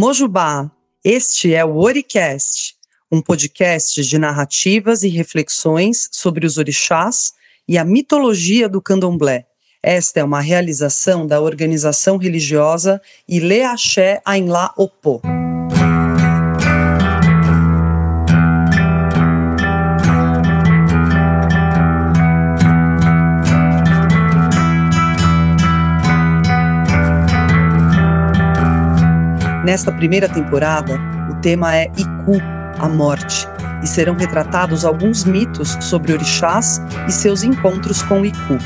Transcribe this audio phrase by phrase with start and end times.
[0.00, 0.70] Mojubá,
[1.04, 2.76] este é o Oricast,
[3.10, 7.32] um podcast de narrativas e reflexões sobre os orixás
[7.66, 9.46] e a mitologia do candomblé.
[9.82, 15.20] Esta é uma realização da organização religiosa Ile Axé Ainlá Opô.
[29.68, 30.98] Nesta primeira temporada,
[31.30, 32.40] o tema é Iku,
[32.78, 33.46] a morte,
[33.84, 38.56] e serão retratados alguns mitos sobre orixás e seus encontros com Iku.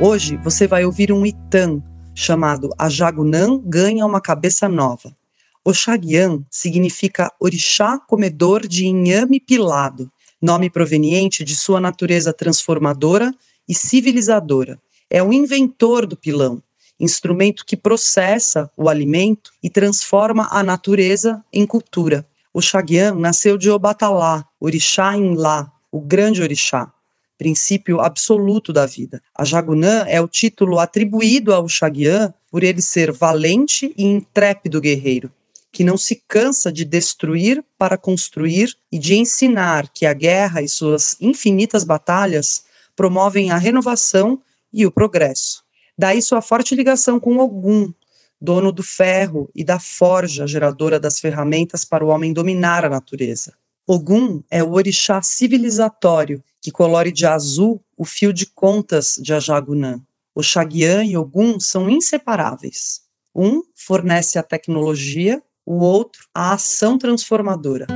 [0.00, 1.82] Hoje você vai ouvir um Itan
[2.14, 5.14] chamado Ajagunã ganha uma cabeça nova.
[5.62, 13.30] Oxaguian significa orixá comedor de inhame pilado, nome proveniente de sua natureza transformadora
[13.68, 14.80] e civilizadora.
[15.10, 16.62] É o inventor do pilão,
[17.00, 22.26] instrumento que processa o alimento e transforma a natureza em cultura.
[22.52, 26.92] O Xaguian nasceu de Obatalá, orixá em Lá, o grande orixá,
[27.38, 29.22] princípio absoluto da vida.
[29.34, 35.32] A Jagunã é o título atribuído ao Xaguian por ele ser valente e intrépido guerreiro,
[35.72, 40.68] que não se cansa de destruir para construir e de ensinar que a guerra e
[40.68, 45.64] suas infinitas batalhas promovem a renovação e o progresso.
[46.00, 47.92] Daí sua forte ligação com Ogum,
[48.40, 53.52] dono do ferro e da forja geradora das ferramentas para o homem dominar a natureza.
[53.86, 60.00] Ogum é o orixá civilizatório que colore de azul o fio de contas de Ajagunã.
[60.34, 63.02] Oxaguian e Ogum são inseparáveis.
[63.34, 67.86] Um fornece a tecnologia, o outro a ação transformadora.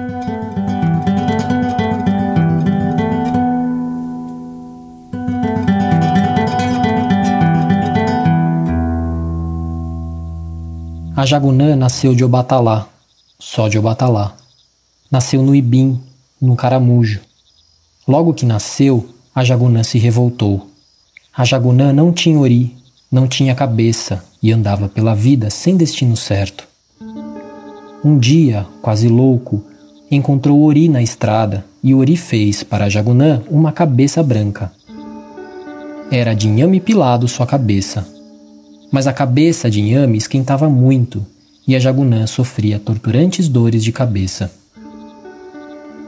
[11.16, 12.88] A Jagunã nasceu de Obatalá,
[13.38, 14.34] só de Obatalá.
[15.08, 16.00] Nasceu no Ibim,
[16.42, 17.20] no Caramujo.
[18.06, 20.68] Logo que nasceu, a Jagunã se revoltou.
[21.36, 22.76] A Jagunã não tinha ori,
[23.12, 26.66] não tinha cabeça e andava pela vida sem destino certo.
[28.04, 29.64] Um dia, quase louco,
[30.10, 34.72] encontrou Ori na estrada e Ori fez para a Jagunã uma cabeça branca.
[36.10, 38.04] Era de inhame pilado sua cabeça,
[38.90, 41.24] mas a cabeça de Inhame esquentava muito
[41.66, 44.50] e a Jagunã sofria torturantes dores de cabeça.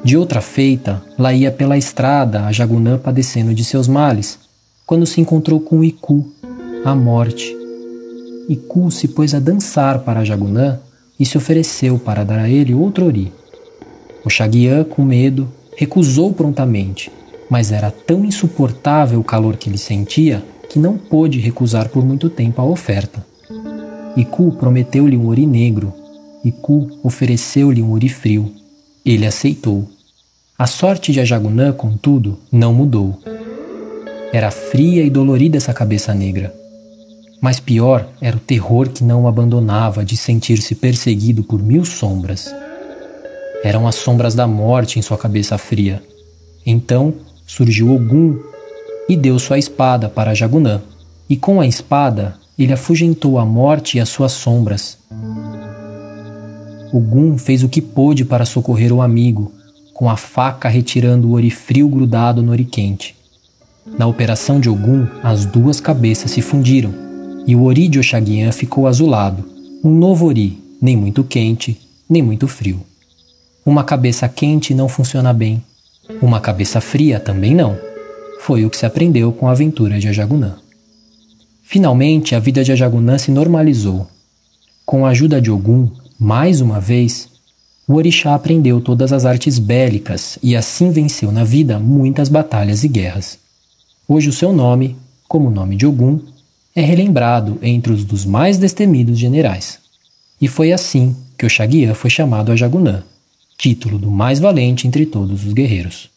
[0.04, 4.38] De outra feita, lá ia pela estrada a Jagunã padecendo de seus males,
[4.86, 6.24] quando se encontrou com Iku,
[6.84, 7.56] a morte.
[8.48, 10.78] Iku se pôs a dançar para a Jagunã
[11.18, 13.32] e se ofereceu para dar a ele outro ori.
[14.24, 17.10] O Xaguiã, com medo, recusou prontamente,
[17.50, 20.44] mas era tão insuportável o calor que ele sentia
[20.76, 23.24] que não pôde recusar por muito tempo a oferta.
[24.14, 25.90] Iku prometeu-lhe um ori negro.
[26.44, 28.52] Iku ofereceu-lhe um ori frio.
[29.02, 29.88] Ele aceitou.
[30.58, 33.18] A sorte de Ajagunã, contudo, não mudou.
[34.34, 36.54] Era fria e dolorida essa cabeça negra.
[37.40, 42.54] Mas pior era o terror que não o abandonava de sentir-se perseguido por mil sombras.
[43.64, 46.02] Eram as sombras da morte em sua cabeça fria.
[46.66, 47.14] Então
[47.46, 48.38] surgiu Ogum
[49.08, 50.82] e deu sua espada para Jagunã.
[51.28, 54.98] E com a espada ele afugentou a morte e as suas sombras.
[56.92, 59.52] Ogum fez o que pôde para socorrer o amigo,
[59.92, 63.14] com a faca retirando o orifrio grudado no oriquente.
[63.98, 66.92] Na operação de Ogum, as duas cabeças se fundiram,
[67.46, 69.44] e o ori de Oxaguian ficou azulado,
[69.84, 72.80] um novo ori, nem muito quente, nem muito frio.
[73.64, 75.62] Uma cabeça quente não funciona bem,
[76.22, 77.85] uma cabeça fria também não.
[78.40, 80.56] Foi o que se aprendeu com a aventura de Ajagunã.
[81.62, 84.06] Finalmente, a vida de Ajagunã se normalizou.
[84.84, 87.28] Com a ajuda de Ogum, mais uma vez,
[87.88, 92.88] o orixá aprendeu todas as artes bélicas e assim venceu na vida muitas batalhas e
[92.88, 93.38] guerras.
[94.08, 94.96] Hoje o seu nome,
[95.26, 96.20] como o nome de Ogum,
[96.74, 99.78] é relembrado entre os dos mais destemidos generais.
[100.40, 103.02] E foi assim que o Xaguiã foi chamado Ajagunã,
[103.58, 106.10] título do mais valente entre todos os guerreiros.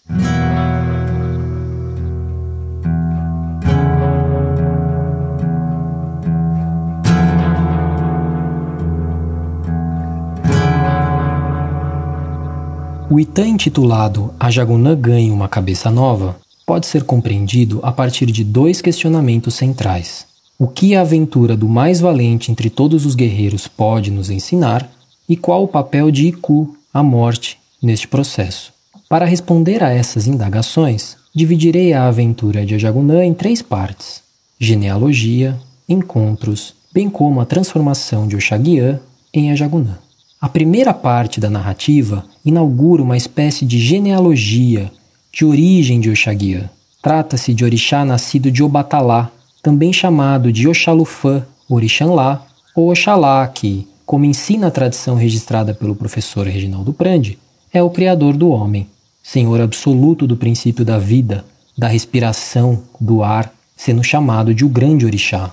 [13.11, 18.43] O Itã intitulado A Jagunã ganha uma cabeça nova pode ser compreendido a partir de
[18.43, 20.27] dois questionamentos centrais.
[20.59, 24.87] O que a aventura do mais valente entre todos os guerreiros pode nos ensinar
[25.27, 28.71] e qual o papel de Iku, a morte, neste processo?
[29.09, 34.21] Para responder a essas indagações, dividirei a aventura de Ajagunã em três partes:
[34.59, 38.99] genealogia, encontros, bem como a transformação de Oxaguiã
[39.33, 39.97] em Ajagunã.
[40.41, 44.89] A primeira parte da narrativa inaugura uma espécie de genealogia,
[45.33, 46.69] de origem de Oxaguiã.
[47.01, 49.29] Trata-se de orixá nascido de Obatalá,
[49.61, 56.47] também chamado de Oxalufã, Orixanlá ou Oxalá, que, como ensina a tradição registrada pelo professor
[56.47, 57.37] Reginaldo Prandi,
[57.73, 58.87] é o Criador do homem,
[59.21, 61.43] Senhor absoluto do princípio da vida,
[61.77, 65.51] da respiração, do ar, sendo chamado de o grande orixá.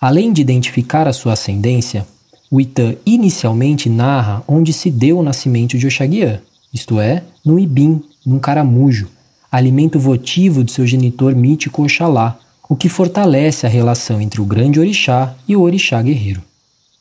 [0.00, 2.06] Além de identificar a sua ascendência,
[2.54, 6.40] o Itã inicialmente narra onde se deu o nascimento de Oxaguiã,
[6.72, 9.08] isto é, no Ibim, num caramujo,
[9.50, 14.78] alimento votivo de seu genitor mítico Oxalá, o que fortalece a relação entre o grande
[14.78, 16.42] orixá e o orixá guerreiro.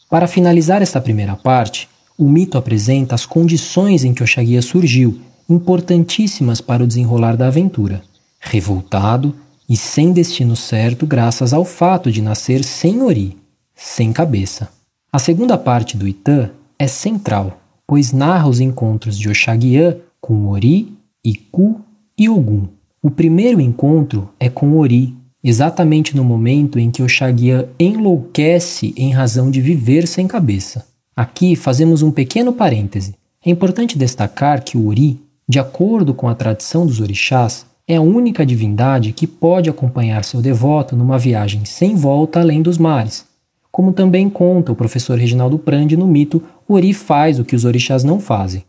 [0.10, 6.62] Para finalizar esta primeira parte, o mito apresenta as condições em que Oxaguiã surgiu, importantíssimas
[6.62, 8.02] para o desenrolar da aventura.
[8.40, 9.36] Revoltado
[9.70, 13.38] e sem destino certo, graças ao fato de nascer sem ori,
[13.76, 14.68] sem cabeça.
[15.14, 16.50] A segunda parte do Itã
[16.80, 20.92] é central, pois narra os encontros de Oxaguiã com Ori,
[21.24, 21.82] Iku
[22.18, 22.66] e Ogum.
[23.00, 29.52] O primeiro encontro é com Ori, exatamente no momento em que Oxaguiã enlouquece em razão
[29.52, 30.84] de viver sem cabeça.
[31.16, 33.14] Aqui fazemos um pequeno parêntese.
[33.46, 38.02] É importante destacar que o Ori, de acordo com a tradição dos orixás, é a
[38.02, 43.32] única divindade que pode acompanhar seu devoto numa viagem sem volta além dos mares.
[43.74, 48.04] Como também conta o professor Reginaldo Prandi no mito Ori faz o que os orixás
[48.04, 48.64] não fazem.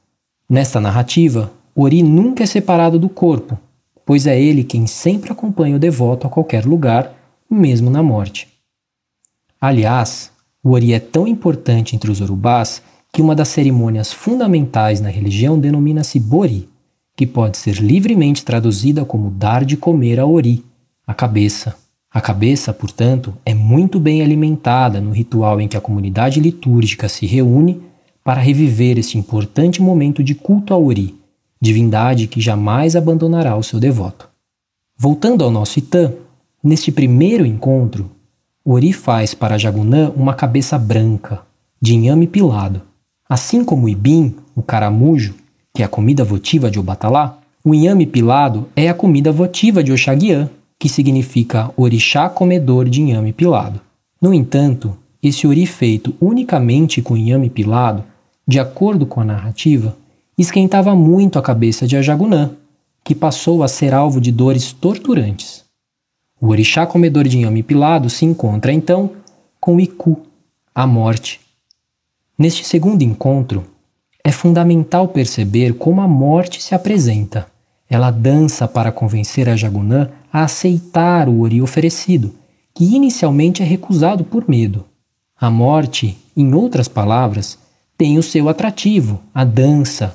[0.49, 3.59] Nesta narrativa, Ori nunca é separado do corpo,
[4.07, 7.15] pois é ele quem sempre acompanha o devoto a qualquer lugar,
[7.51, 8.49] mesmo na morte.
[9.61, 12.81] Aliás, o Ori é tão importante entre os urubás
[13.13, 16.67] que uma das cerimônias fundamentais na religião denomina-se Bori,
[17.15, 20.65] que pode ser livremente traduzida como dar de comer a Ori,
[21.07, 21.84] a cabeça.
[22.15, 27.27] A cabeça, portanto, é muito bem alimentada no ritual em que a comunidade litúrgica se
[27.27, 27.83] reúne
[28.23, 31.17] para reviver este importante momento de culto a Ori,
[31.61, 34.29] divindade que jamais abandonará o seu devoto.
[34.97, 36.13] Voltando ao nosso Itã,
[36.63, 38.09] neste primeiro encontro,
[38.65, 41.43] Ori faz para Jagunã uma cabeça branca,
[41.83, 42.81] de inhame pilado.
[43.29, 45.35] Assim como o ibim, o caramujo,
[45.75, 49.91] que é a comida votiva de Obatalá, o inhame pilado é a comida votiva de
[49.91, 50.49] Oxaguiã,
[50.85, 53.81] que significa orixá comedor de inhame pilado.
[54.21, 58.05] No entanto, esse ori feito unicamente com inhame pilado,
[58.47, 59.97] de acordo com a narrativa,
[60.37, 62.51] esquentava muito a cabeça de Ajagunã,
[63.03, 65.65] que passou a ser alvo de dores torturantes.
[66.39, 69.13] O orixá comedor de inhame pilado se encontra então
[69.59, 70.21] com Iku,
[70.75, 71.41] a morte.
[72.37, 73.65] Neste segundo encontro,
[74.23, 77.54] é fundamental perceber como a morte se apresenta.
[77.95, 82.35] Ela dança para convencer a Jagunã a aceitar o ori oferecido,
[82.75, 84.85] que inicialmente é recusado por medo.
[85.41, 87.57] A morte, em outras palavras,
[87.97, 90.13] tem o seu atrativo, a dança,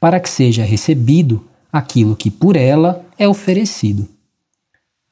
[0.00, 4.08] para que seja recebido aquilo que por ela é oferecido.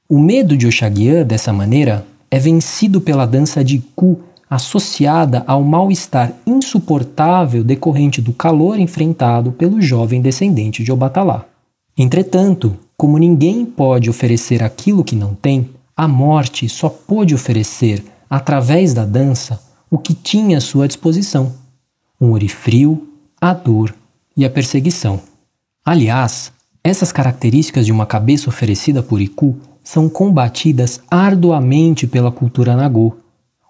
[0.08, 4.18] O medo de Oxaguiã, dessa maneira, é vencido pela dança de Ku,
[4.50, 11.46] associada ao mal-estar insuportável decorrente do calor enfrentado pelo jovem descendente de Obatalá.
[11.98, 18.94] Entretanto, como ninguém pode oferecer aquilo que não tem, a morte só pôde oferecer, através
[18.94, 19.60] da dança,
[19.90, 21.52] o que tinha à sua disposição:
[22.20, 23.08] um orifrio,
[23.40, 23.92] a dor
[24.36, 25.20] e a perseguição.
[25.84, 26.52] Aliás,
[26.84, 33.16] essas características de uma cabeça oferecida por Iku são combatidas arduamente pela cultura Nagô,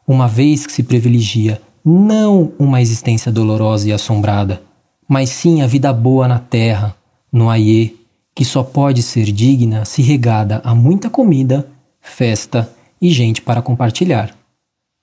[0.07, 4.61] uma vez que se privilegia não uma existência dolorosa e assombrada,
[5.09, 6.95] mas sim a vida boa na terra,
[7.33, 7.98] no Aie,
[8.39, 11.69] que só pode ser digna se regada a muita comida,
[12.01, 14.33] festa e gente para compartilhar.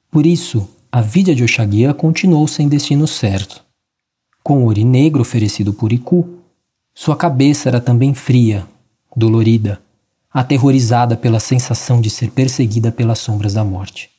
[0.09, 3.61] Por isso, a vida de Oxaguiã continuou sem destino certo.
[4.41, 6.25] Com o ori negro oferecido por Iku,
[6.93, 8.65] sua cabeça era também fria,
[9.13, 9.81] dolorida,
[10.33, 14.09] aterrorizada pela sensação de ser perseguida pelas sombras da morte.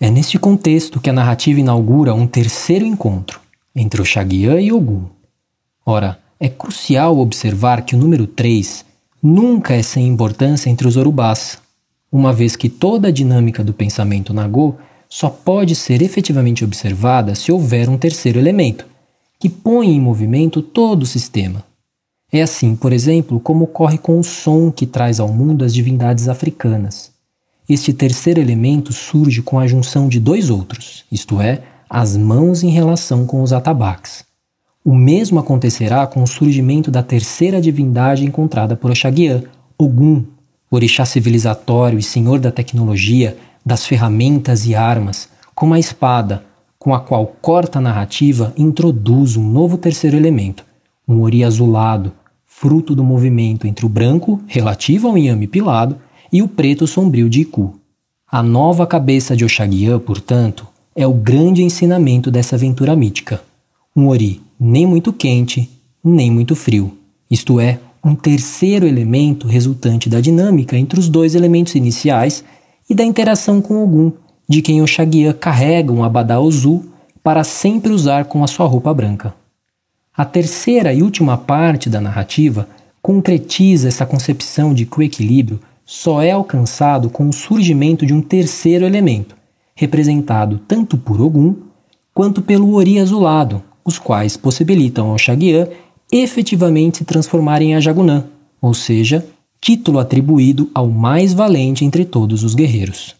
[0.00, 3.38] É neste contexto que a narrativa inaugura um terceiro encontro
[3.76, 5.04] entre Oxaguiã e Ogum.
[5.84, 8.82] Ora, é crucial observar que o número 3
[9.22, 11.58] nunca é sem importância entre os orubás,
[12.10, 17.52] uma vez que toda a dinâmica do pensamento Nagô só pode ser efetivamente observada se
[17.52, 18.86] houver um terceiro elemento,
[19.38, 21.62] que põe em movimento todo o sistema.
[22.32, 26.28] É assim, por exemplo, como ocorre com o som que traz ao mundo as divindades
[26.28, 27.10] africanas.
[27.68, 32.70] Este terceiro elemento surge com a junção de dois outros, isto é, as mãos em
[32.70, 34.29] relação com os atabaques.
[34.82, 39.42] O mesmo acontecerá com o surgimento da terceira divindade encontrada por Oxaguiã,
[39.78, 40.24] Ogum,
[40.70, 46.44] orixá civilizatório e senhor da tecnologia, das ferramentas e armas, como a espada,
[46.78, 50.64] com a qual corta a narrativa introduz um novo terceiro elemento,
[51.06, 52.12] um ori azulado,
[52.46, 55.98] fruto do movimento entre o branco, relativo ao inhame pilado,
[56.32, 57.78] e o preto sombrio de Iku.
[58.30, 63.42] A nova cabeça de Oxaguian, portanto, é o grande ensinamento dessa aventura mítica.
[63.94, 65.70] Um ori nem muito quente,
[66.04, 66.98] nem muito frio,
[67.30, 72.44] isto é, um terceiro elemento resultante da dinâmica entre os dois elementos iniciais
[72.88, 74.12] e da interação com Ogum,
[74.46, 76.84] de quem Oxaguian carrega um abadá ozu
[77.22, 79.34] para sempre usar com a sua roupa branca.
[80.14, 82.68] A terceira e última parte da narrativa
[83.00, 88.20] concretiza essa concepção de que o equilíbrio só é alcançado com o surgimento de um
[88.20, 89.36] terceiro elemento,
[89.74, 91.54] representado tanto por Ogum
[92.12, 95.68] quanto pelo Ori azulado, os quais possibilitam ao Shagyan
[96.12, 98.24] efetivamente se transformar em Ajagunã,
[98.60, 99.26] ou seja,
[99.60, 103.14] título atribuído ao mais valente entre todos os guerreiros.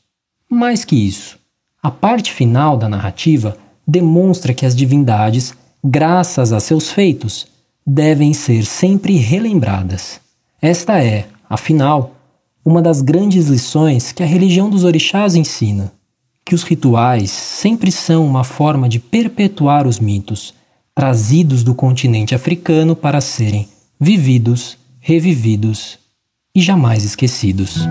[0.48, 1.38] Mais que isso,
[1.82, 7.46] a parte final da narrativa demonstra que as divindades, graças a seus feitos,
[7.86, 10.20] devem ser sempre relembradas.
[10.60, 12.14] Esta é, afinal,
[12.64, 15.92] uma das grandes lições que a religião dos orixás ensina,
[16.50, 20.52] que os rituais sempre são uma forma de perpetuar os mitos,
[20.92, 23.68] trazidos do continente africano para serem
[24.00, 25.96] vividos, revividos
[26.52, 27.86] e jamais esquecidos.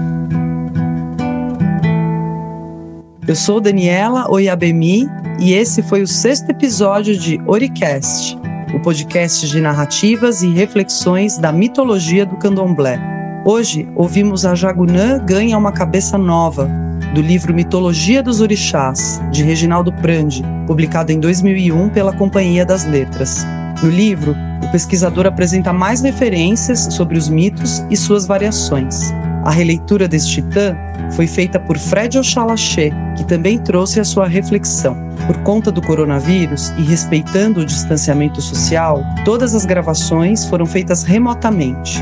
[3.25, 5.08] Eu sou Daniela Oiabemi
[5.39, 8.38] e esse foi o sexto episódio de Oricast,
[8.75, 13.00] o podcast de narrativas e reflexões da mitologia do candomblé.
[13.46, 19.92] Hoje, ouvimos a Jagunã ganha uma cabeça nova, do livro Mitologia dos Orixás, de Reginaldo
[19.92, 23.46] Prandi, publicado em 2001 pela Companhia das Letras.
[23.82, 29.12] No livro, o pesquisador apresenta mais referências sobre os mitos e suas variações.
[29.44, 30.75] A releitura deste titã
[31.12, 34.96] foi feita por Fred Oxalaché, que também trouxe a sua reflexão.
[35.25, 42.00] Por conta do coronavírus e respeitando o distanciamento social, todas as gravações foram feitas remotamente.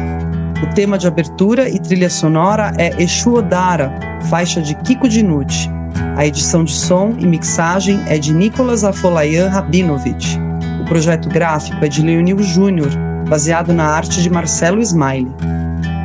[0.61, 3.93] O tema de abertura e trilha sonora é Exu Odara,
[4.27, 5.69] faixa de Kiko Dinucci.
[6.15, 10.39] A edição de som e mixagem é de Nicolas Afolayan Rabinovich.
[10.81, 12.89] O projeto gráfico é de Leonil Júnior,
[13.29, 15.31] baseado na arte de Marcelo Smiley.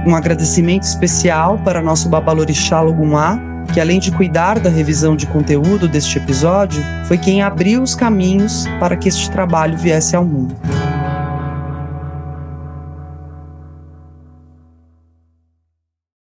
[0.07, 3.41] Um agradecimento especial para nosso babalorixá Logumá,
[3.73, 8.67] que além de cuidar da revisão de conteúdo deste episódio, foi quem abriu os caminhos
[8.79, 10.55] para que este trabalho viesse ao mundo.